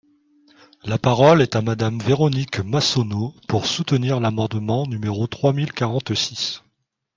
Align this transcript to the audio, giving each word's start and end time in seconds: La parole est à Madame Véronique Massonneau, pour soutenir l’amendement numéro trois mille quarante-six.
La 0.83 0.97
parole 0.97 1.43
est 1.43 1.55
à 1.55 1.61
Madame 1.61 1.99
Véronique 1.99 2.59
Massonneau, 2.61 3.35
pour 3.47 3.67
soutenir 3.67 4.19
l’amendement 4.19 4.87
numéro 4.87 5.27
trois 5.27 5.53
mille 5.53 5.71
quarante-six. 5.71 6.63